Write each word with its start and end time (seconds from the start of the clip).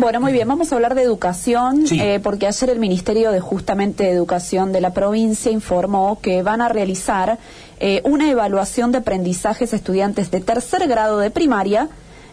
Bueno, 0.00 0.20
muy 0.20 0.30
bien, 0.32 0.46
vamos 0.46 0.70
a 0.70 0.76
hablar 0.76 0.94
de 0.94 1.02
educación, 1.02 1.88
Sí. 1.88 2.00
eh, 2.00 2.20
porque 2.22 2.46
ayer 2.46 2.70
el 2.70 2.78
Ministerio 2.78 3.32
de 3.32 3.40
justamente 3.40 4.04
de 4.04 4.10
Educación 4.12 4.70
de 4.70 4.80
la 4.80 4.92
provincia 4.94 5.50
informó 5.50 6.20
que 6.22 6.44
van 6.44 6.60
a 6.60 6.68
realizar 6.68 7.38
eh, 7.80 8.00
una 8.04 8.30
evaluación 8.30 8.92
de 8.92 8.98
aprendizajes 8.98 9.72
a 9.72 9.76
estudiantes 9.76 10.30
de 10.30 10.40
tercer 10.40 10.86
grado 10.86 11.18
de 11.18 11.32
primaria 11.32 11.88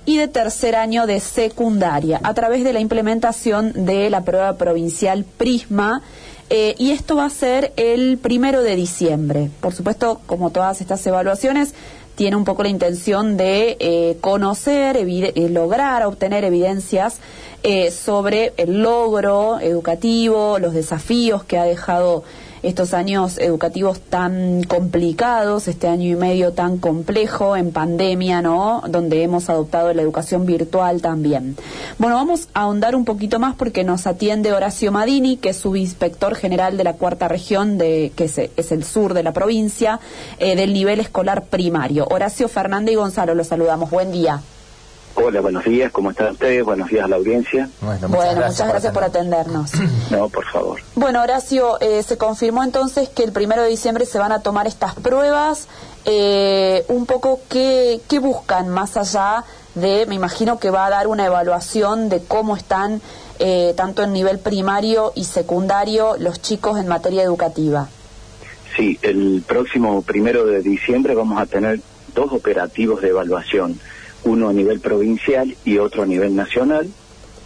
y 0.06 0.18
de 0.18 0.28
tercer 0.28 0.76
año 0.76 1.08
de 1.08 1.20
secundaria 1.20 2.20
a 2.22 2.36
través 2.36 2.64
de 2.64 2.72
la 2.72 2.82
implementación 2.82 3.74
de 3.86 4.12
la 4.12 4.22
prueba 4.22 4.54
provincial 4.58 5.26
Prisma. 5.26 6.04
eh, 6.52 6.76
y 6.78 6.92
esto 6.92 7.16
va 7.16 7.26
a 7.26 7.30
ser 7.32 7.74
el 7.76 8.20
primero 8.20 8.62
de 8.62 8.76
diciembre. 8.76 9.50
Por 9.62 9.74
supuesto, 9.74 10.22
como 10.28 10.52
todas 10.52 10.80
estas 10.80 11.04
evaluaciones, 11.08 11.74
tiene 12.16 12.36
un 12.38 12.46
poco 12.46 12.62
la 12.62 12.70
intención 12.70 13.36
de 13.36 13.76
eh, 13.80 14.18
conocer, 14.22 14.96
lograr 15.50 16.06
obtener 16.06 16.44
evidencias 16.44 17.18
eh, 17.68 17.90
sobre 17.90 18.54
el 18.58 18.84
logro 18.84 19.60
educativo, 19.60 20.60
los 20.60 20.76
desafíos 20.76 21.44
que 21.44 21.58
ha 21.58 21.64
dejado 21.64 22.24
estos 22.62 22.94
años 22.94 23.40
educativos 23.40 24.00
tan 24.02 24.62
complicados, 24.66 25.68
este 25.68 25.88
año 25.88 26.12
y 26.12 26.16
medio 26.16 26.54
tan 26.54 26.78
complejo 26.78 27.56
en 27.58 27.72
pandemia, 27.72 28.44
¿no? 28.44 28.84
Donde 28.88 29.24
hemos 29.24 29.50
adoptado 29.50 29.92
la 29.96 30.04
educación 30.04 30.46
virtual 30.46 31.02
también. 31.02 31.58
Bueno, 31.98 32.18
vamos 32.18 32.50
a 32.54 32.62
ahondar 32.62 32.96
un 32.96 33.04
poquito 33.04 33.40
más 33.40 33.56
porque 33.56 33.84
nos 33.84 34.06
atiende 34.06 34.54
Horacio 34.54 34.92
Madini, 34.92 35.38
que 35.38 35.50
es 35.50 35.58
subinspector 35.58 36.36
general 36.36 36.78
de 36.78 36.84
la 36.84 36.94
cuarta 36.94 37.28
región, 37.28 37.80
de, 37.80 38.12
que 38.16 38.26
es, 38.26 38.38
es 38.38 38.72
el 38.72 38.84
sur 38.84 39.16
de 39.16 39.24
la 39.24 39.34
provincia, 39.34 40.00
eh, 40.38 40.56
del 40.56 40.72
nivel 40.72 41.00
escolar 41.00 41.46
primario. 41.46 42.06
Horacio 42.12 42.48
Fernández 42.48 42.94
y 42.94 42.98
Gonzalo, 42.98 43.34
los 43.34 43.48
saludamos. 43.48 43.90
Buen 43.90 44.12
día. 44.12 44.40
Hola, 45.18 45.40
buenos 45.40 45.64
días, 45.64 45.92
¿cómo 45.94 46.12
están 46.12 46.34
ustedes? 46.34 46.64
Buenos 46.66 46.90
días 46.90 47.06
a 47.06 47.08
la 47.08 47.16
audiencia. 47.16 47.70
Bueno, 47.80 48.10
bueno, 48.10 48.48
muchas 48.48 48.68
gracias 48.68 48.94
por 48.94 49.04
atendernos. 49.04 49.72
No, 50.12 50.30
por 50.30 50.46
favor. 50.46 50.80
Bueno, 50.94 51.22
Horacio, 51.24 51.80
eh, 51.82 52.04
se 52.04 52.18
confirmó 52.18 52.64
entonces 52.64 53.10
que 53.10 53.24
el 53.24 53.32
primero 53.32 53.64
de 53.64 53.70
diciembre 53.70 54.06
se 54.06 54.20
van 54.20 54.32
a 54.32 54.42
tomar 54.42 54.68
estas 54.68 54.94
pruebas. 54.96 55.68
Eh, 56.04 56.86
un 56.90 57.06
poco, 57.06 57.40
¿qué, 57.50 58.02
¿qué 58.08 58.20
buscan 58.20 58.70
más 58.70 58.98
allá 58.98 59.44
de, 59.74 60.06
me 60.06 60.16
imagino 60.16 60.60
que 60.60 60.70
va 60.70 60.86
a 60.86 60.90
dar 60.90 61.08
una 61.08 61.26
evaluación 61.26 62.10
de 62.10 62.24
cómo 62.24 62.56
están, 62.56 63.02
eh, 63.40 63.74
tanto 63.76 64.04
en 64.04 64.14
nivel 64.14 64.40
primario 64.40 65.12
y 65.16 65.24
secundario, 65.24 66.16
los 66.20 66.42
chicos 66.42 66.78
en 66.78 66.88
materia 66.88 67.24
educativa? 67.24 67.88
Sí, 68.76 69.00
el 69.02 69.44
próximo 69.48 70.02
primero 70.02 70.46
de 70.46 70.62
diciembre 70.62 71.16
vamos 71.16 71.42
a 71.42 71.46
tener 71.46 71.80
dos 72.14 72.32
operativos 72.32 73.02
de 73.02 73.10
evaluación, 73.10 73.80
uno 74.26 74.50
a 74.50 74.54
nivel 74.54 74.80
provincial 74.80 75.56
y 75.64 75.78
otro 75.78 76.04
a 76.04 76.06
nivel 76.06 76.36
nacional, 76.36 76.90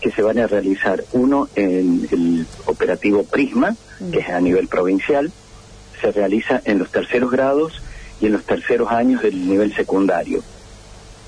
que 0.02 0.12
se 0.12 0.22
van 0.22 0.40
a 0.40 0.48
realizar 0.48 1.04
uno 1.12 1.50
en 1.56 2.08
el 2.12 2.48
operativo 2.66 3.24
Prisma, 3.24 3.76
que 4.12 4.20
es 4.20 4.30
a 4.30 4.40
nivel 4.40 4.68
provincial, 4.68 5.32
se 6.02 6.12
realiza 6.12 6.62
en 6.64 6.80
los 6.80 6.90
terceros 6.90 7.32
grados 7.32 7.82
y 8.22 8.28
en 8.28 8.34
los 8.34 8.44
terceros 8.44 8.92
años 8.92 9.22
del 9.22 9.48
nivel 9.48 9.76
secundario. 9.76 10.42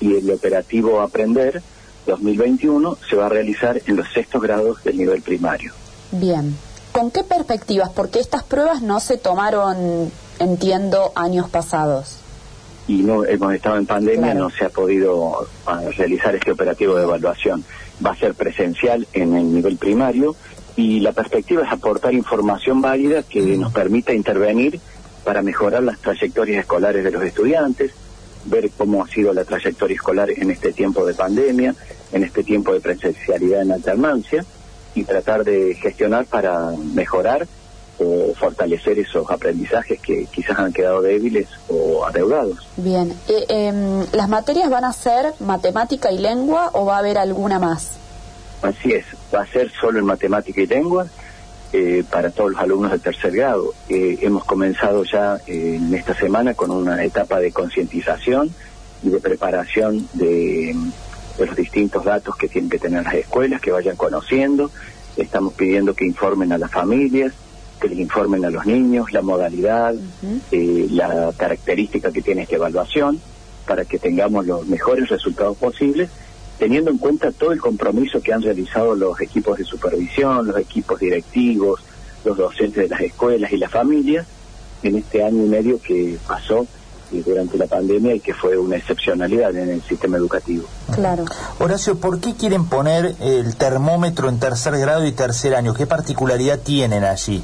Y 0.00 0.16
el 0.16 0.30
operativo 0.30 1.00
Aprender 1.00 1.62
2021 2.06 2.96
se 3.08 3.16
va 3.16 3.26
a 3.26 3.28
realizar 3.28 3.80
en 3.86 3.96
los 3.96 4.10
sextos 4.12 4.42
grados 4.42 4.82
del 4.82 4.96
nivel 4.96 5.22
primario. 5.22 5.72
Bien. 6.10 6.56
¿Con 6.92 7.10
qué 7.10 7.24
perspectivas? 7.24 7.90
Porque 7.90 8.20
estas 8.20 8.42
pruebas 8.42 8.82
no 8.82 9.00
se 9.00 9.16
tomaron, 9.16 10.10
entiendo, 10.38 11.12
años 11.14 11.48
pasados. 11.48 12.21
Y 12.88 13.02
no 13.02 13.24
hemos 13.24 13.54
estado 13.54 13.76
en 13.76 13.86
pandemia, 13.86 14.32
Claro. 14.32 14.40
no 14.40 14.50
se 14.50 14.64
ha 14.64 14.68
podido 14.68 15.46
ah, 15.66 15.82
realizar 15.96 16.34
este 16.34 16.50
operativo 16.52 16.96
de 16.96 17.04
evaluación. 17.04 17.64
Va 18.04 18.10
a 18.10 18.16
ser 18.16 18.34
presencial 18.34 19.06
en 19.12 19.34
el 19.36 19.52
nivel 19.54 19.76
primario 19.76 20.34
y 20.76 21.00
la 21.00 21.12
perspectiva 21.12 21.62
es 21.62 21.72
aportar 21.72 22.14
información 22.14 22.80
válida 22.80 23.22
que 23.22 23.40
nos 23.56 23.72
permita 23.72 24.12
intervenir 24.12 24.80
para 25.24 25.42
mejorar 25.42 25.82
las 25.82 25.98
trayectorias 26.00 26.60
escolares 26.60 27.04
de 27.04 27.10
los 27.12 27.22
estudiantes, 27.22 27.92
ver 28.46 28.70
cómo 28.76 29.04
ha 29.04 29.08
sido 29.08 29.32
la 29.32 29.44
trayectoria 29.44 29.94
escolar 29.94 30.30
en 30.30 30.50
este 30.50 30.72
tiempo 30.72 31.06
de 31.06 31.14
pandemia, 31.14 31.74
en 32.12 32.24
este 32.24 32.42
tiempo 32.42 32.72
de 32.72 32.80
presencialidad 32.80 33.62
en 33.62 33.72
alternancia 33.72 34.44
y 34.94 35.04
tratar 35.04 35.44
de 35.44 35.74
gestionar 35.74 36.26
para 36.26 36.70
mejorar 36.94 37.46
fortalecer 38.34 38.98
esos 38.98 39.30
aprendizajes 39.30 40.00
que 40.00 40.26
quizás 40.26 40.58
han 40.58 40.72
quedado 40.72 41.02
débiles 41.02 41.48
o 41.68 42.04
adeudados. 42.04 42.58
Bien. 42.76 43.12
Eh, 43.28 43.44
em, 43.48 44.06
¿Las 44.12 44.28
materias 44.28 44.70
van 44.70 44.84
a 44.84 44.92
ser 44.92 45.34
matemática 45.40 46.10
y 46.10 46.18
lengua 46.18 46.70
o 46.72 46.84
va 46.84 46.96
a 46.96 46.98
haber 46.98 47.18
alguna 47.18 47.58
más? 47.58 47.92
Así 48.62 48.92
es, 48.92 49.04
va 49.34 49.42
a 49.42 49.46
ser 49.46 49.70
solo 49.72 49.98
en 49.98 50.06
matemática 50.06 50.60
y 50.60 50.66
lengua 50.66 51.06
eh, 51.72 52.04
para 52.08 52.30
todos 52.30 52.52
los 52.52 52.60
alumnos 52.60 52.92
de 52.92 52.98
tercer 52.98 53.32
grado. 53.32 53.72
Eh, 53.88 54.18
hemos 54.20 54.44
comenzado 54.44 55.04
ya 55.04 55.38
eh, 55.46 55.76
en 55.76 55.94
esta 55.94 56.14
semana 56.14 56.54
con 56.54 56.70
una 56.70 57.02
etapa 57.02 57.40
de 57.40 57.50
concientización 57.50 58.54
y 59.02 59.08
de 59.08 59.18
preparación 59.20 60.06
de, 60.12 60.76
de 61.38 61.46
los 61.46 61.56
distintos 61.56 62.04
datos 62.04 62.36
que 62.36 62.48
tienen 62.48 62.68
que 62.68 62.78
tener 62.78 63.02
las 63.02 63.14
escuelas, 63.14 63.60
que 63.60 63.72
vayan 63.72 63.96
conociendo. 63.96 64.70
Estamos 65.16 65.54
pidiendo 65.54 65.94
que 65.94 66.04
informen 66.04 66.52
a 66.52 66.58
las 66.58 66.70
familias, 66.70 67.32
que 67.82 67.88
les 67.88 67.98
informen 67.98 68.44
a 68.44 68.50
los 68.50 68.64
niños 68.64 69.12
la 69.12 69.22
modalidad, 69.22 69.92
eh, 70.52 70.86
la 70.90 71.32
característica 71.36 72.12
que 72.12 72.22
tiene 72.22 72.42
esta 72.42 72.54
evaluación, 72.54 73.20
para 73.66 73.84
que 73.84 73.98
tengamos 73.98 74.46
los 74.46 74.66
mejores 74.68 75.08
resultados 75.08 75.56
posibles 75.56 76.08
teniendo 76.58 76.92
en 76.92 76.98
cuenta 76.98 77.32
todo 77.32 77.50
el 77.50 77.60
compromiso 77.60 78.20
que 78.20 78.32
han 78.32 78.40
realizado 78.40 78.94
los 78.94 79.20
equipos 79.20 79.58
de 79.58 79.64
supervisión, 79.64 80.46
los 80.46 80.56
equipos 80.58 81.00
directivos, 81.00 81.80
los 82.24 82.36
docentes 82.36 82.84
de 82.84 82.88
las 82.88 83.00
escuelas 83.00 83.50
y 83.50 83.56
las 83.56 83.72
familias 83.72 84.26
en 84.84 84.96
este 84.96 85.24
año 85.24 85.44
y 85.44 85.48
medio 85.48 85.80
que 85.82 86.18
pasó 86.24 86.64
eh, 87.12 87.22
durante 87.26 87.58
la 87.58 87.66
pandemia 87.66 88.14
y 88.14 88.20
que 88.20 88.32
fue 88.32 88.56
una 88.56 88.76
excepcionalidad 88.76 89.56
en 89.56 89.70
el 89.70 89.82
sistema 89.82 90.18
educativo. 90.18 90.68
Claro. 90.94 91.24
Horacio, 91.58 91.96
¿por 91.96 92.20
qué 92.20 92.34
quieren 92.36 92.66
poner 92.66 93.16
el 93.20 93.56
termómetro 93.56 94.28
en 94.28 94.38
tercer 94.38 94.78
grado 94.78 95.04
y 95.04 95.10
tercer 95.10 95.56
año? 95.56 95.74
¿Qué 95.74 95.88
particularidad 95.88 96.60
tienen 96.60 97.02
allí? 97.02 97.42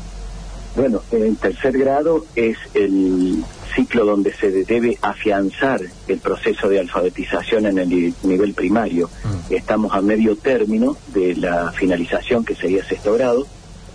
Bueno, 0.78 1.02
en 1.10 1.34
tercer 1.34 1.76
grado 1.76 2.24
es 2.36 2.56
el 2.72 3.44
ciclo 3.74 4.04
donde 4.06 4.32
se 4.40 4.48
debe 4.64 4.96
afianzar 5.02 5.80
el 6.06 6.20
proceso 6.20 6.68
de 6.68 6.78
alfabetización 6.78 7.66
en 7.66 7.78
el 7.78 7.88
ni- 7.88 8.14
nivel 8.22 8.54
primario. 8.54 9.10
Estamos 9.50 9.92
a 9.92 10.00
medio 10.00 10.36
término 10.36 10.96
de 11.08 11.34
la 11.34 11.72
finalización 11.72 12.44
que 12.44 12.54
sería 12.54 12.84
sexto 12.84 13.12
grado, 13.14 13.44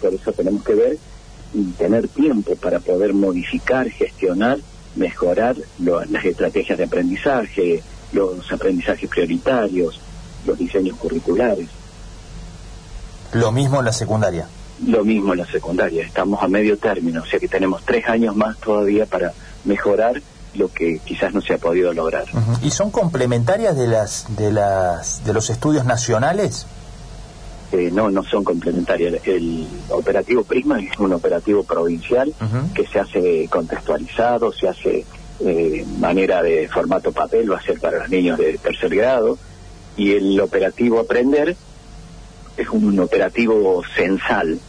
por 0.02 0.14
eso 0.14 0.34
tenemos 0.34 0.62
que 0.66 0.76
ver 0.76 0.98
y 1.54 1.64
tener 1.72 2.10
tiempo 2.10 2.58
para 2.58 2.82
poder 2.82 3.14
modificar, 3.14 3.90
gestionar, 3.90 4.58
mejorar 4.96 5.56
lo- 5.80 6.04
las 6.04 6.26
estrategias 6.26 6.78
de 6.78 6.84
aprendizaje, 6.84 7.82
los 8.12 8.52
aprendizajes 8.52 9.10
prioritarios, 9.10 10.02
los 10.46 10.58
diseños 10.58 10.98
curriculares. 10.98 11.70
Lo 13.32 13.54
mismo 13.54 13.80
en 13.80 13.86
la 13.86 13.94
secundaria. 13.94 14.50
Lo 14.86 15.06
mismo 15.06 15.34
en 15.34 15.40
la 15.40 15.46
secundaria, 15.46 16.04
estamos 16.04 16.42
a 16.42 16.48
medio 16.48 16.78
término, 16.78 17.22
o 17.22 17.26
sea 17.26 17.40
que 17.40 17.48
tenemos 17.48 17.84
tres 17.86 18.08
años 18.08 18.36
más 18.36 18.58
todavía 18.58 19.06
para 19.06 19.32
mejorar 19.66 20.22
lo 20.56 20.72
que 20.72 21.00
quizás 21.00 21.34
no 21.34 21.42
se 21.42 21.54
ha 21.54 21.58
podido 21.58 21.94
lograr. 21.94 22.26
¿Y 22.62 22.72
son 22.72 22.92
complementarias 22.92 23.78
de 23.78 23.88
las 23.88 24.36
de 24.36 24.52
las 24.52 25.24
de 25.24 25.34
los 25.34 25.50
estudios 25.50 25.86
nacionales? 25.86 26.66
Eh, 27.72 27.90
no, 27.92 28.12
no 28.12 28.24
son 28.24 28.44
complementarias. 28.44 29.26
El 29.26 29.68
operativo 29.90 30.44
Prisma 30.44 30.80
es 30.80 30.98
un 31.00 31.14
operativo 31.14 31.64
provincial 31.64 32.34
que 32.74 32.86
se 32.86 33.00
hace 33.00 33.48
contextualizado, 33.50 34.52
se 34.52 34.68
hace 34.68 35.06
eh, 35.40 35.86
manera 36.00 36.44
de 36.44 36.68
formato 36.68 37.12
papel, 37.12 37.52
va 37.52 37.58
a 37.58 37.64
ser 37.64 37.80
para 37.80 38.00
los 38.00 38.10
niños 38.10 38.38
de 38.38 38.58
tercer 38.60 38.96
grado, 38.96 39.40
y 39.98 40.12
el 40.12 40.40
operativo 40.40 41.00
Aprender 41.00 41.56
es 42.58 42.69
un 42.69 43.00
operativo 43.00 43.83
censal, 43.95 44.60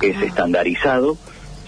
que 0.00 0.10
es 0.10 0.22
estandarizado, 0.22 1.16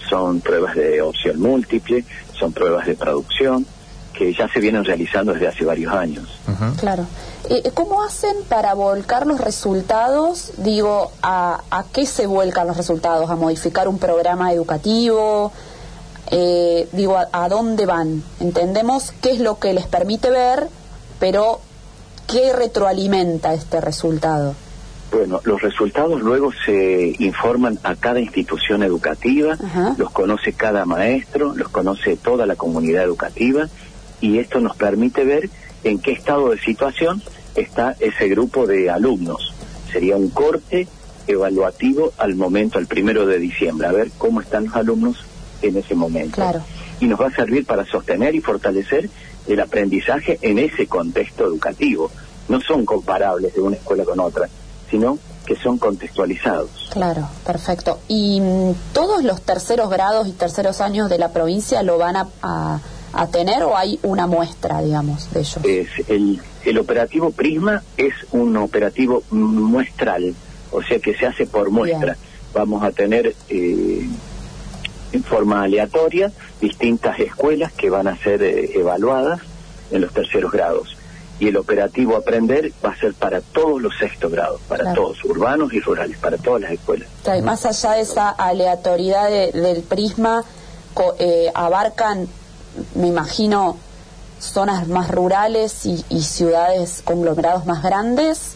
son 0.09 0.41
pruebas 0.41 0.75
de 0.75 1.01
opción 1.01 1.39
múltiple, 1.39 2.05
son 2.37 2.53
pruebas 2.53 2.85
de 2.85 2.95
producción, 2.95 3.65
que 4.13 4.33
ya 4.33 4.47
se 4.47 4.59
vienen 4.59 4.85
realizando 4.85 5.33
desde 5.33 5.47
hace 5.47 5.65
varios 5.65 5.93
años. 5.93 6.39
Ujú. 6.47 6.75
Claro. 6.77 7.05
Eh, 7.49 7.69
¿Cómo 7.73 8.01
hacen 8.03 8.35
para 8.47 8.73
volcar 8.73 9.27
los 9.27 9.41
resultados? 9.41 10.53
Digo, 10.57 11.11
¿a, 11.21 11.61
¿a 11.69 11.83
qué 11.91 12.05
se 12.05 12.25
vuelcan 12.25 12.67
los 12.67 12.77
resultados? 12.77 13.29
¿A 13.29 13.35
modificar 13.35 13.87
un 13.87 13.99
programa 13.99 14.53
educativo? 14.53 15.51
Eh, 16.31 16.87
digo, 16.93 17.17
¿a, 17.17 17.27
a 17.31 17.49
dónde 17.49 17.85
van? 17.85 18.23
Entendemos 18.39 19.13
qué 19.21 19.31
es 19.31 19.39
lo 19.39 19.59
que 19.59 19.73
les 19.73 19.85
permite 19.85 20.29
ver, 20.29 20.69
pero 21.19 21.59
¿qué 22.27 22.53
retroalimenta 22.53 23.53
este 23.53 23.81
resultado? 23.81 24.55
Bueno, 25.11 25.39
los 25.45 25.61
resultados 25.61 26.21
luego 26.21 26.51
se 26.65 27.15
informan 27.19 27.79
a 27.83 27.95
cada 27.95 28.19
institución 28.19 28.83
educativa, 28.83 29.53
Ajá. 29.53 29.95
los 29.97 30.11
conoce 30.11 30.53
cada 30.53 30.85
maestro, 30.85 31.55
los 31.55 31.69
conoce 31.69 32.17
toda 32.17 32.45
la 32.45 32.55
comunidad 32.55 33.03
educativa 33.03 33.69
y 34.19 34.39
esto 34.39 34.59
nos 34.59 34.75
permite 34.75 35.23
ver 35.23 35.49
en 35.83 35.99
qué 35.99 36.11
estado 36.11 36.49
de 36.49 36.59
situación 36.59 37.21
está 37.55 37.95
ese 37.99 38.27
grupo 38.27 38.67
de 38.67 38.89
alumnos. 38.89 39.53
sería 39.91 40.17
un 40.17 40.29
corte 40.29 40.87
evaluativo 41.27 42.11
al 42.17 42.35
momento, 42.35 42.77
al 42.77 42.87
primero 42.87 43.25
de 43.25 43.39
diciembre, 43.39 43.87
a 43.87 43.91
ver 43.93 44.11
cómo 44.17 44.41
están 44.41 44.65
los 44.65 44.75
alumnos 44.75 45.23
en 45.61 45.77
ese 45.77 45.95
momento. 45.95 46.35
Claro. 46.35 46.61
Y 46.99 47.05
nos 47.07 47.19
va 47.21 47.27
a 47.27 47.31
servir 47.31 47.65
para 47.65 47.85
sostener 47.85 48.35
y 48.35 48.41
fortalecer 48.41 49.09
el 49.47 49.59
aprendizaje 49.59 50.37
en 50.41 50.59
ese 50.59 50.87
contexto 50.87 51.45
educativo. 51.45 52.11
No 52.49 52.59
son 52.61 52.85
comparables 52.85 53.53
de 53.53 53.61
una 53.61 53.75
escuela 53.77 54.03
con 54.03 54.19
otra, 54.19 54.49
sino 54.89 55.17
que 55.45 55.55
son 55.55 55.77
contextualizados. 55.77 56.89
Claro, 56.91 57.27
perfecto. 57.45 57.99
¿Y 58.07 58.41
mm, 58.41 58.73
todos 58.93 59.23
los 59.23 59.41
terceros 59.41 59.89
grados 59.89 60.27
y 60.27 60.31
terceros 60.31 60.81
años 60.81 61.09
de 61.09 61.17
la 61.19 61.29
provincia 61.31 61.83
lo 61.83 61.97
van 61.97 62.15
a, 62.15 62.27
a- 62.41 62.79
a 63.13 63.27
tener 63.27 63.63
o 63.63 63.77
hay 63.77 63.97
una 64.03 64.27
muestra, 64.27 64.81
digamos, 64.81 65.31
de 65.31 65.39
ellos? 65.39 65.57
Es 65.63 65.87
el, 66.09 66.41
el 66.65 66.77
operativo 66.79 67.31
Prisma 67.31 67.81
es 67.95 68.13
un 68.31 68.57
operativo 68.57 69.23
muestral, 69.31 70.33
o 70.71 70.81
sea 70.81 70.99
que 70.99 71.15
se 71.15 71.25
hace 71.25 71.45
por 71.45 71.69
muestra. 71.69 72.13
Bien. 72.13 72.17
Vamos 72.53 72.83
a 72.83 72.91
tener 72.91 73.35
eh, 73.49 74.09
en 75.11 75.23
forma 75.23 75.63
aleatoria 75.63 76.31
distintas 76.59 77.19
escuelas 77.19 77.71
que 77.73 77.89
van 77.89 78.07
a 78.07 78.17
ser 78.17 78.41
eh, 78.43 78.71
evaluadas 78.79 79.39
en 79.91 80.01
los 80.01 80.11
terceros 80.13 80.51
grados. 80.51 80.94
Y 81.39 81.49
el 81.49 81.57
operativo 81.57 82.15
Aprender 82.15 82.71
va 82.83 82.91
a 82.91 82.95
ser 82.97 83.13
para 83.13 83.41
todos 83.41 83.81
los 83.81 83.93
sextos 83.97 84.31
grados, 84.31 84.61
para 84.69 84.83
Claro. 84.83 85.01
todos, 85.01 85.23
urbanos 85.25 85.73
y 85.73 85.79
rurales, 85.81 86.17
para 86.17 86.37
todas 86.37 86.61
las 86.61 86.71
escuelas. 86.71 87.09
O 87.21 87.25
sea, 87.25 87.37
y 87.37 87.41
más 87.41 87.65
allá 87.65 87.91
de 87.93 88.01
esa 88.01 88.29
aleatoriedad 88.29 89.29
de- 89.29 89.51
del 89.51 89.83
prisma, 89.83 90.43
co- 90.93 91.15
eh, 91.19 91.51
abarcan, 91.53 92.27
me 92.95 93.07
imagino, 93.07 93.77
zonas 94.39 94.87
más 94.87 95.11
rurales 95.11 95.85
y, 95.85 96.05
y 96.09 96.21
ciudades 96.21 97.01
conglomerados 97.03 97.65
más 97.65 97.83
grandes, 97.83 98.55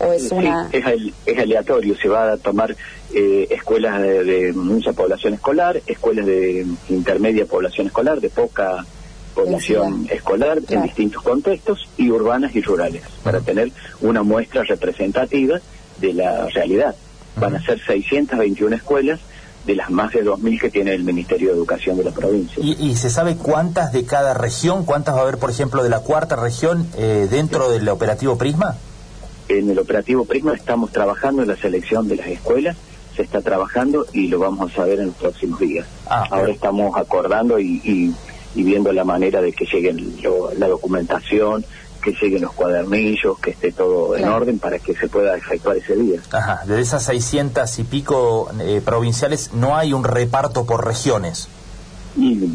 o 0.00 0.12
es 0.12 0.28
Sí, 0.28 0.34
una... 0.34 0.68
es, 0.72 0.84
al- 0.86 1.12
es 1.26 1.38
aleatorio, 1.38 1.96
se 1.96 2.08
va 2.08 2.32
a 2.32 2.36
tomar 2.36 2.74
eh, 3.14 3.46
escuelas 3.50 4.00
de, 4.02 4.24
de 4.24 4.52
mucha 4.52 4.92
población 4.92 5.34
escolar, 5.34 5.80
escuelas 5.86 6.26
de 6.26 6.66
intermedia 6.88 7.46
población 7.46 7.86
escolar, 7.88 8.20
de 8.20 8.28
poca 8.30 8.84
población 9.44 10.06
escolar 10.10 10.60
Claro. 10.62 10.82
en 10.82 10.82
distintos 10.82 11.22
contextos, 11.22 11.88
y 11.96 12.10
urbanas 12.10 12.54
y 12.56 12.60
rurales, 12.62 13.02
para 13.22 13.40
tener 13.40 13.70
una 14.00 14.22
muestra 14.22 14.62
representativa 14.64 15.58
de 16.00 16.12
la 16.12 16.46
realidad. 16.48 16.94
Van 17.36 17.54
a 17.56 17.62
ser 17.64 17.80
621 17.84 18.74
escuelas 18.76 19.20
de 19.66 19.74
las 19.76 19.90
más 19.90 20.12
de 20.12 20.24
2.000 20.24 20.60
que 20.60 20.70
tiene 20.70 20.94
el 20.94 21.04
Ministerio 21.04 21.48
de 21.50 21.54
Educación 21.56 21.96
de 21.98 22.04
la 22.04 22.10
provincia. 22.10 22.56
¿Y, 22.62 22.72
y 22.90 22.96
se 22.96 23.10
sabe 23.10 23.36
cuántas 23.36 23.92
de 23.92 24.04
cada 24.04 24.34
región, 24.34 24.84
cuántas 24.84 25.14
va 25.14 25.20
a 25.20 25.22
haber, 25.22 25.38
por 25.38 25.50
ejemplo, 25.50 25.82
de 25.82 25.90
la 25.90 26.00
cuarta 26.00 26.36
región 26.36 26.88
eh, 26.96 27.28
dentro 27.30 27.70
del 27.70 27.88
operativo 27.88 28.36
Prisma? 28.38 28.76
En 29.48 29.70
el 29.70 29.78
operativo 29.78 30.24
Prisma 30.24 30.54
estamos 30.54 30.90
trabajando 30.92 31.42
en 31.42 31.48
la 31.48 31.56
selección 31.56 32.08
de 32.08 32.16
las 32.16 32.26
escuelas, 32.28 32.76
se 33.14 33.22
está 33.22 33.40
trabajando 33.42 34.06
y 34.12 34.28
lo 34.28 34.38
vamos 34.38 34.72
a 34.72 34.76
saber 34.76 35.00
en 35.00 35.06
los 35.06 35.14
próximos 35.16 35.58
días. 35.60 35.86
Ah, 36.06 36.24
Ahora 36.30 36.52
estamos 36.52 36.96
acordando 36.96 37.58
y, 37.58 37.80
y- 37.84 38.14
y 38.58 38.64
viendo 38.64 38.92
la 38.92 39.04
manera 39.04 39.40
de 39.40 39.52
que 39.52 39.64
llegue 39.66 39.92
lo- 39.92 40.52
la 40.54 40.66
documentación, 40.66 41.64
que 42.02 42.12
lleguen 42.20 42.42
los 42.42 42.52
cuadernillos, 42.54 43.38
que 43.38 43.50
esté 43.50 43.70
todo 43.72 44.16
en 44.16 44.26
orden 44.28 44.58
para 44.58 44.78
que 44.80 44.94
se 44.94 45.08
pueda 45.08 45.36
efectuar 45.36 45.76
ese 45.76 45.94
día. 45.96 46.20
Ajá, 46.32 46.62
de 46.66 46.80
esas 46.80 47.04
600 47.04 47.78
y 47.78 47.84
pico 47.84 48.50
eh, 48.60 48.80
provinciales 48.84 49.52
no 49.54 49.76
hay 49.76 49.92
un 49.92 50.02
reparto 50.04 50.64
por 50.66 50.84
regiones. 50.84 51.48
Y 52.16 52.48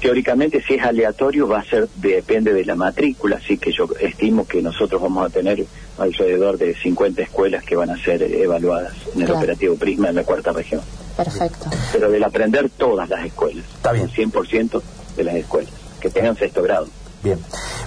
teóricamente 0.00 0.60
si 0.66 0.74
es 0.74 0.82
aleatorio 0.84 1.46
va 1.46 1.60
a 1.60 1.64
ser, 1.64 1.88
depende 1.96 2.52
de 2.52 2.64
la 2.64 2.74
matrícula, 2.74 3.36
así 3.36 3.58
que 3.58 3.70
yo 3.72 3.86
estimo 4.00 4.44
que 4.46 4.60
nosotros 4.60 5.00
vamos 5.00 5.24
a 5.26 5.30
tener 5.30 5.64
alrededor 5.98 6.58
de 6.58 6.74
50 6.74 7.22
escuelas 7.22 7.62
que 7.64 7.76
van 7.76 7.90
a 7.90 7.96
ser 7.96 8.22
evaluadas 8.22 8.92
en 9.14 9.20
el 9.20 9.26
Claro. 9.26 9.38
operativo 9.38 9.76
Prisma 9.76 10.08
en 10.08 10.16
la 10.16 10.24
cuarta 10.24 10.52
región. 10.52 10.80
Perfecto. 11.16 11.66
pero 11.92 12.10
del 12.10 12.24
aprender 12.24 12.68
todas 12.76 13.08
las 13.08 13.24
escuelas. 13.24 13.64
Está 13.76 13.92
bien. 13.92 14.06
El 14.06 14.10
100% 14.32 14.82
de 15.16 15.24
las 15.24 15.34
escuelas, 15.34 15.72
que 16.00 16.10
tengan 16.10 16.36
sexto 16.36 16.62
grado. 16.62 16.86
Bien. 17.22 17.38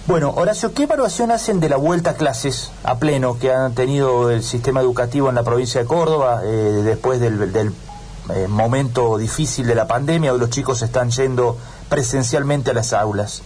Bueno, 0.07 0.33
Horacio, 0.35 0.73
¿qué 0.73 0.83
evaluación 0.83 1.31
hacen 1.31 1.59
de 1.59 1.69
la 1.69 1.77
vuelta 1.77 2.11
a 2.11 2.13
clases 2.15 2.71
a 2.83 2.97
pleno 2.97 3.37
que 3.37 3.51
han 3.51 3.75
tenido 3.75 4.31
el 4.31 4.41
sistema 4.41 4.81
educativo 4.81 5.29
en 5.29 5.35
la 5.35 5.43
provincia 5.43 5.81
de 5.81 5.87
Córdoba 5.87 6.41
eh, 6.43 6.47
después 6.83 7.19
del, 7.19 7.51
del, 7.51 7.71
eh, 8.33 8.47
momento 8.47 9.17
difícil 9.17 9.67
de 9.67 9.75
la 9.75 9.87
pandemia? 9.87 10.33
Hoy 10.33 10.39
los 10.39 10.49
chicos 10.49 10.81
están 10.81 11.11
yendo 11.11 11.57
presencialmente 11.89 12.71
a 12.71 12.73
las 12.73 12.93
aulas. 12.93 13.43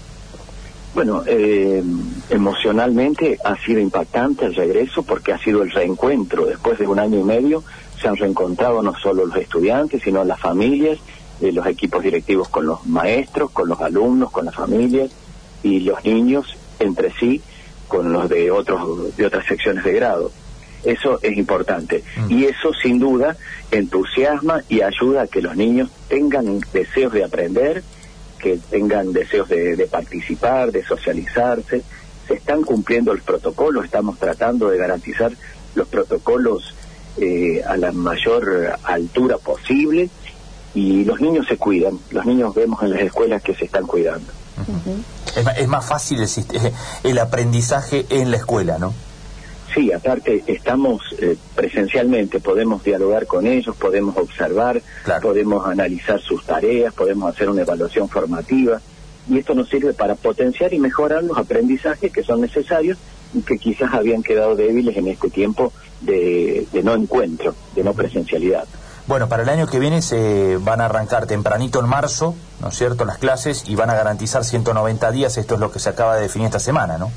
Bueno, 0.93 1.23
eh, 1.25 1.83
emocionalmente 2.29 3.37
ha 3.43 3.55
sido 3.57 3.79
impactante 3.79 4.45
el 4.45 4.55
regreso 4.55 5.03
porque 5.03 5.31
ha 5.31 5.39
sido 5.39 5.63
el 5.63 5.71
reencuentro. 5.71 6.45
Después 6.45 6.79
de 6.79 6.87
un 6.87 6.99
año 6.99 7.19
y 7.19 7.23
medio 7.23 7.63
se 8.01 8.07
han 8.07 8.17
reencontrado 8.17 8.81
no 8.81 8.93
solo 9.01 9.25
los 9.25 9.37
estudiantes, 9.37 10.01
sino 10.03 10.23
las 10.23 10.39
familias, 10.39 10.99
eh, 11.41 11.51
los 11.51 11.65
equipos 11.65 12.03
directivos 12.03 12.49
con 12.49 12.65
los 12.65 12.85
maestros, 12.85 13.51
con 13.51 13.67
los 13.69 13.81
alumnos, 13.81 14.31
con 14.31 14.45
las 14.45 14.55
familias 14.55 15.11
y 15.63 15.81
los 15.81 16.03
niños 16.05 16.55
entre 16.79 17.11
sí 17.19 17.41
con 17.87 18.13
los 18.13 18.29
de 18.29 18.51
otros 18.51 19.15
de 19.17 19.25
otras 19.25 19.45
secciones 19.45 19.83
de 19.83 19.93
grado. 19.93 20.31
Eso 20.83 21.19
es 21.21 21.37
importante 21.37 22.03
Mm. 22.17 22.31
y 22.31 22.45
eso 22.45 22.73
sin 22.81 22.99
duda 22.99 23.35
entusiasma 23.69 24.63
y 24.69 24.81
ayuda 24.81 25.23
a 25.23 25.27
que 25.27 25.41
los 25.41 25.55
niños 25.55 25.89
tengan 26.07 26.59
deseos 26.73 27.13
de 27.13 27.23
aprender, 27.23 27.83
que 28.39 28.57
tengan 28.69 29.13
deseos 29.13 29.47
de, 29.49 29.75
de 29.75 29.85
participar, 29.87 30.71
de 30.71 30.83
socializarse. 30.83 31.83
Se 32.27 32.33
están 32.35 32.63
cumpliendo 32.63 33.13
los 33.13 33.23
protocolos, 33.23 33.85
estamos 33.85 34.17
tratando 34.17 34.69
de 34.69 34.77
garantizar 34.77 35.31
los 35.75 35.87
protocolos 35.87 36.75
eh, 37.17 37.61
a 37.67 37.75
la 37.77 37.91
mayor 37.91 38.73
altura 38.83 39.37
posible 39.37 40.09
y 40.73 41.03
los 41.05 41.19
niños 41.21 41.45
se 41.47 41.57
cuidan. 41.57 41.99
Los 42.11 42.25
niños 42.25 42.53
vemos 42.55 42.81
en 42.83 42.91
las 42.91 43.01
escuelas 43.01 43.41
que 43.43 43.53
se 43.55 43.65
están 43.65 43.85
cuidando. 43.85 44.31
Es, 45.57 45.67
más 45.67 45.85
fácil 45.85 46.19
el, 46.21 46.27
sist- 46.27 46.71
el 47.03 47.17
aprendizaje 47.19 48.05
en 48.09 48.31
la 48.31 48.37
escuela, 48.37 48.77
¿no? 48.77 48.93
Sí, 49.73 49.91
aparte 49.93 50.43
estamos 50.47 51.01
eh, 51.19 51.37
presencialmente, 51.55 52.41
podemos 52.41 52.83
dialogar 52.83 53.25
con 53.25 53.47
ellos, 53.47 53.73
podemos 53.77 54.17
observar, 54.17 54.81
Claro. 55.05 55.21
podemos 55.21 55.65
analizar 55.65 56.19
sus 56.19 56.45
tareas, 56.45 56.93
podemos 56.93 57.33
hacer 57.33 57.49
una 57.49 57.61
evaluación 57.61 58.09
formativa 58.09 58.81
y 59.29 59.37
esto 59.39 59.53
nos 59.55 59.69
sirve 59.69 59.93
para 59.93 60.15
potenciar 60.15 60.73
y 60.73 60.79
mejorar 60.79 61.23
los 61.23 61.37
aprendizajes 61.37 62.11
que 62.11 62.21
son 62.21 62.41
necesarios 62.41 62.97
y 63.33 63.41
que 63.43 63.57
quizás 63.57 63.93
habían 63.93 64.23
quedado 64.23 64.57
débiles 64.57 64.97
en 64.97 65.07
este 65.07 65.29
tiempo 65.29 65.71
de, 66.01 66.67
de 66.73 66.83
no 66.83 66.93
encuentro, 66.93 67.55
de 67.73 67.83
no 67.83 67.93
presencialidad. 67.93 68.65
Bueno, 69.07 69.27
para 69.27 69.43
el 69.43 69.49
año 69.49 69.67
que 69.67 69.79
viene 69.79 70.01
se 70.01 70.57
van 70.57 70.79
a 70.79 70.85
arrancar 70.85 71.25
tempranito 71.25 71.79
en 71.79 71.87
marzo, 71.87 72.35
¿no 72.61 72.69
es 72.69 72.77
cierto?, 72.77 73.03
las 73.03 73.17
clases 73.17 73.63
y 73.67 73.75
van 73.75 73.89
a 73.89 73.95
garantizar 73.95 74.43
190 74.45 75.11
días, 75.11 75.37
esto 75.37 75.55
es 75.55 75.59
lo 75.59 75.71
que 75.71 75.79
se 75.79 75.89
acaba 75.89 76.15
de 76.15 76.23
definir 76.23 76.45
esta 76.47 76.59
semana, 76.59 76.97
¿no? 76.97 77.11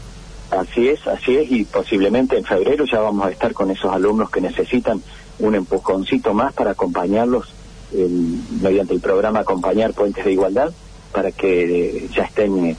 Así 0.51 0.89
es, 0.89 1.07
así 1.07 1.37
es, 1.37 1.51
y 1.51 1.65
posiblemente 1.65 2.37
en 2.39 2.45
febrero 2.45 2.85
ya 2.85 3.01
vamos 3.01 3.27
a 3.27 3.31
estar 3.31 3.53
con 3.53 3.71
esos 3.71 3.93
alumnos 3.93 4.31
que 4.31 4.41
necesitan 4.41 5.03
un 5.39 5.55
empujoncito 5.55 6.33
más 6.33 6.53
para 6.55 6.73
acompañarlos 6.73 7.53
el- 7.93 8.41
mediante 8.61 8.95
el 8.95 9.01
programa 9.01 9.41
Acompañar 9.41 9.93
Puentes 9.93 10.25
de 10.25 10.33
Igualdad, 10.33 10.73
para 11.13 11.31
que 11.33 11.97
eh, 12.05 12.09
ya 12.15 12.25
estén 12.25 12.65
eh, 12.67 12.77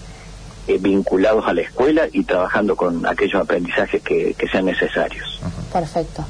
eh, 0.67 0.77
vinculados 0.79 1.45
a 1.47 1.53
la 1.53 1.61
escuela 1.61 2.07
y 2.11 2.23
trabajando 2.23 2.75
con 2.75 3.05
aquellos 3.05 3.41
aprendizajes 3.41 4.01
que, 4.01 4.33
que 4.33 4.47
sean 4.47 4.65
necesarios. 4.65 5.39
Perfecto. 5.71 6.23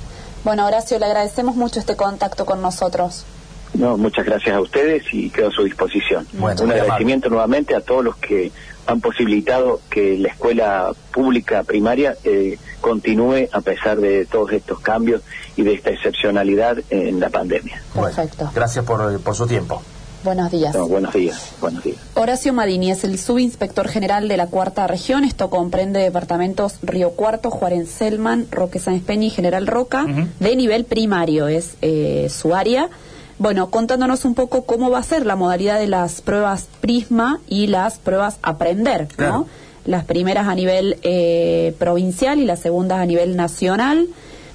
Bueno, 0.45 0.67
Horacio, 0.67 0.99
le 0.99 1.07
agradecemos 1.07 1.55
mucho 1.55 1.79
este 1.79 1.95
contacto 1.95 2.45
con 2.45 2.61
nosotros. 2.61 3.25
No, 3.73 3.97
muchas 3.97 4.25
gracias 4.25 4.55
a 4.55 4.61
ustedes 4.61 5.03
y 5.11 5.31
quedo 5.31 5.47
a 5.47 5.51
su 5.51 5.63
disposición. 5.63 6.27
Bueno, 6.33 6.63
Un 6.63 6.71
agradecimiento 6.71 7.29
nuevamente 7.29 7.75
a 7.75 7.81
todos 7.81 8.05
los 8.05 8.15
que 8.17 8.51
han 8.85 9.01
posibilitado 9.01 9.81
que 9.89 10.19
la 10.19 10.29
escuela 10.29 10.91
pública 11.11 11.63
primaria 11.63 12.15
eh, 12.23 12.59
continúe 12.79 13.49
a 13.51 13.61
pesar 13.61 13.99
de 13.99 14.27
todos 14.27 14.51
estos 14.51 14.79
cambios 14.81 15.23
y 15.57 15.63
de 15.63 15.73
esta 15.73 15.89
excepcionalidad 15.89 16.77
en 16.91 17.19
la 17.19 17.29
pandemia. 17.29 17.81
Bueno, 17.95 18.15
Perfecto. 18.15 18.51
gracias 18.53 18.85
por, 18.85 19.19
por 19.21 19.35
su 19.35 19.47
tiempo. 19.47 19.81
Buenos 20.25 20.51
días. 20.51 20.73
No, 20.75 20.87
buenos 20.87 21.13
días, 21.13 21.51
buenos 21.61 21.83
días. 21.83 21.97
Horacio 22.15 22.51
Madini 22.51 22.89
es 22.91 23.03
el 23.03 23.17
subinspector 23.19 23.87
general 23.87 24.27
de 24.27 24.37
la 24.37 24.47
cuarta 24.47 24.87
región. 24.87 25.23
Esto 25.23 25.49
comprende 25.51 25.99
departamentos 25.99 26.79
Río 26.81 27.11
Cuarto, 27.11 27.51
Juárez 27.51 27.89
Selman, 27.89 28.47
Roque 28.51 28.79
Sáenz 28.79 29.03
Peña 29.03 29.25
y 29.27 29.29
General 29.29 29.67
Roca. 29.67 30.05
De 30.39 30.55
nivel 30.55 30.85
primario 30.85 31.47
es 31.47 31.75
eh, 31.83 32.27
su 32.29 32.55
área. 32.55 32.89
Bueno, 33.37 33.69
contándonos 33.69 34.25
un 34.25 34.33
poco 34.33 34.63
cómo 34.65 34.89
va 34.89 34.99
a 34.99 35.03
ser 35.03 35.25
la 35.25 35.35
modalidad 35.35 35.77
de 35.77 35.87
las 35.87 36.21
pruebas 36.21 36.67
Prisma 36.81 37.39
y 37.47 37.67
las 37.67 37.99
pruebas 37.99 38.37
Aprender, 38.41 39.07
Claro. 39.15 39.31
¿no? 39.33 39.47
Las 39.85 40.05
primeras 40.05 40.47
a 40.47 40.55
nivel 40.55 40.97
eh, 41.03 41.75
provincial 41.77 42.39
y 42.39 42.45
las 42.45 42.59
segundas 42.61 42.97
a 42.99 43.05
nivel 43.05 43.35
nacional. 43.35 44.07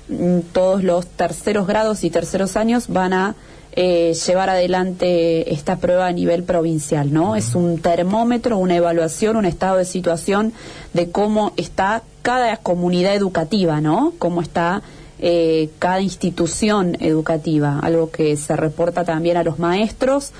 Mm, 0.08 0.40
Todos 0.52 0.82
los 0.82 1.06
terceros 1.06 1.68
grados 1.68 2.02
y 2.02 2.10
terceros 2.10 2.56
años 2.56 2.86
van 2.88 3.12
a 3.12 3.36
eh, 3.72 4.14
llevar 4.14 4.50
adelante 4.50 5.52
esta 5.52 5.76
prueba 5.76 6.06
a 6.06 6.12
nivel 6.12 6.42
provincial, 6.42 7.12
¿no? 7.12 7.36
Es 7.36 7.54
un 7.54 7.78
termómetro, 7.78 8.58
una 8.58 8.76
evaluación, 8.76 9.36
un 9.36 9.44
estado 9.44 9.76
de 9.76 9.84
situación 9.84 10.52
de 10.92 11.10
cómo 11.10 11.52
está 11.56 12.02
cada 12.22 12.56
comunidad 12.56 13.14
educativa, 13.14 13.80
¿no? 13.80 14.12
Cómo 14.18 14.42
está 14.42 14.82
eh, 15.20 15.70
cada 15.78 16.00
institución 16.00 16.96
educativa, 17.00 17.78
algo 17.80 18.10
que 18.10 18.36
se 18.36 18.56
reporta 18.56 19.04
también 19.04 19.36
a 19.36 19.44
los 19.44 19.58
maestros. 19.58 20.32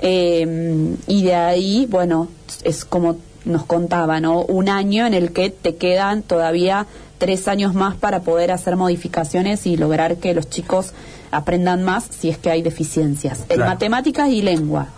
Eh, 0.00 0.94
y 1.06 1.24
de 1.24 1.34
ahí, 1.34 1.86
bueno, 1.90 2.28
es 2.62 2.84
como 2.84 3.16
nos 3.46 3.64
contaba, 3.64 4.20
¿no? 4.20 4.42
Un 4.42 4.68
año 4.68 5.06
en 5.06 5.14
el 5.14 5.32
que 5.32 5.50
te 5.50 5.76
quedan 5.76 6.22
todavía 6.22 6.86
tres 7.18 7.48
años 7.48 7.74
más 7.74 7.96
para 7.96 8.20
poder 8.20 8.50
hacer 8.50 8.76
modificaciones 8.76 9.66
y 9.66 9.76
lograr 9.76 10.16
que 10.16 10.34
los 10.34 10.50
chicos 10.50 10.92
aprendan 11.30 11.82
más 11.82 12.04
si 12.10 12.28
es 12.28 12.38
que 12.38 12.50
hay 12.50 12.62
deficiencias. 12.62 13.44
En 13.48 13.60
matemáticas 13.60 14.28
y 14.28 14.42
lengua 14.42 14.88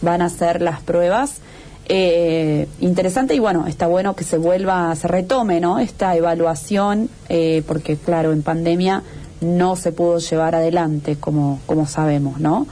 van 0.00 0.22
a 0.22 0.28
ser 0.28 0.62
las 0.62 0.80
pruebas. 0.80 1.40
Eh, 1.88 2.66
interesante 2.80 3.34
y 3.34 3.38
bueno, 3.38 3.66
está 3.66 3.86
bueno 3.86 4.16
que 4.16 4.24
se 4.24 4.38
vuelva, 4.38 4.94
se 4.96 5.06
retome, 5.06 5.60
¿no? 5.60 5.78
Esta 5.78 6.16
evaluación, 6.16 7.08
eh, 7.28 7.62
porque 7.66 7.96
claro, 7.96 8.32
en 8.32 8.42
pandemia 8.42 9.02
no 9.40 9.76
se 9.76 9.92
pudo 9.92 10.18
llevar 10.18 10.54
adelante, 10.54 11.16
como, 11.16 11.60
como 11.66 11.86
sabemos, 11.86 12.40
¿no? 12.40 12.66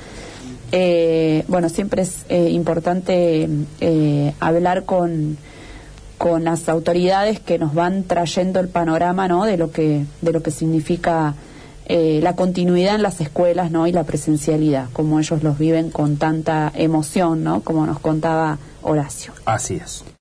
Eh, 0.77 1.45
bueno, 1.47 1.69
siempre 1.69 2.03
es 2.03 2.25
importante 2.31 3.49
hablar 4.41 4.85
con, 4.85 5.39
con 6.19 6.43
las 6.43 6.69
autoridades 6.69 7.39
que 7.39 7.59
nos 7.59 7.75
van 7.75 8.03
trayendo 8.05 8.59
el 8.59 8.69
panorama, 8.69 9.29
¿no? 9.29 9.45
De 9.45 9.57
lo 9.57 9.71
que, 9.71 10.05
de 10.21 10.33
lo 10.33 10.43
que 10.43 10.51
significa 10.51 11.35
la 11.87 12.35
continuidad 12.35 12.97
en 12.97 13.03
las 13.03 13.21
escuelas, 13.21 13.71
¿no? 13.71 13.87
Y 13.87 13.93
la 13.93 14.05
presencialidad, 14.05 14.89
como 14.93 15.21
ellos 15.21 15.43
los 15.43 15.59
viven 15.59 15.91
con 15.91 16.17
tanta 16.17 16.73
emoción, 16.75 17.45
¿no? 17.45 17.61
Como 17.61 17.87
nos 17.87 18.01
contaba 18.01 18.59
Horacio. 18.83 19.33
Así 19.45 19.77
es. 19.77 20.05